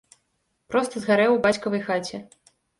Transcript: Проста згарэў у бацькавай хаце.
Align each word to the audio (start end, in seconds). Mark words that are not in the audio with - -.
Проста 0.71 1.03
згарэў 1.05 1.37
у 1.37 1.39
бацькавай 1.45 1.85
хаце. 1.93 2.25